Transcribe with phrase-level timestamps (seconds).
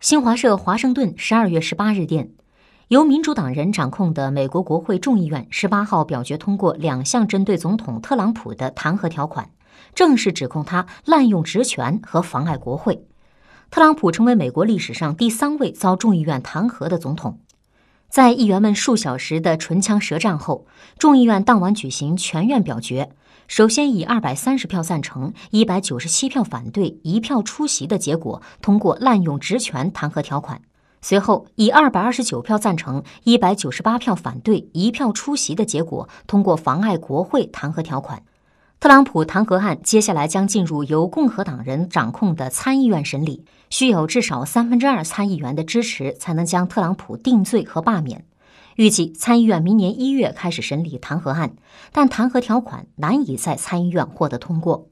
[0.00, 2.30] 新华社华盛顿十二月十八日电，
[2.88, 9.50] 由民主党人掌控的美国国会众议院十八号表决通过两项针对总统特朗普的弹劾条款，
[9.94, 13.04] 正式指控他滥用职权和妨碍国会。
[13.70, 17.38] 特朗普成为美国历史上第三位遭众议院弹劾的总统。
[18.10, 20.66] 在议员们数小时的唇枪舌战后，
[20.98, 23.12] 众议院当晚举行全院表决。
[23.46, 30.60] 首先以二百三十票赞成、一百九十七票反对、一票出席的结果通过滥用职权弹劾条款。
[31.00, 38.24] 随后以二百二十九票赞成、一百九十八票反对、一票出席的结果通过妨碍国会弹劾条款。
[38.80, 48.24] 特朗普弹劾案接下来将进入由共和党人掌控的参议院审理，需有至少三分之二参议员的支持才能将特朗普定罪和罢免。
[48.76, 51.52] 预计参议院明年一月开始审理弹劾案，
[51.92, 54.88] 但弹劾条款难以在参议院获得通过。